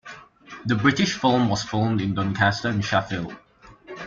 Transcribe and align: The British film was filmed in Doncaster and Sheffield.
The 0.65 0.73
British 0.73 1.15
film 1.15 1.47
was 1.47 1.61
filmed 1.61 2.01
in 2.01 2.15
Doncaster 2.15 2.69
and 2.69 2.83
Sheffield. 2.83 3.35